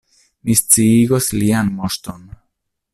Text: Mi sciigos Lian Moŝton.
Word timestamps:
Mi 0.49 0.55
sciigos 0.61 1.29
Lian 1.37 1.71
Moŝton. 1.81 2.29